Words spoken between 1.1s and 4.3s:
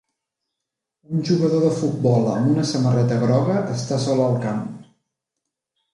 Un jugador de futbol amb una samarreta groga està sol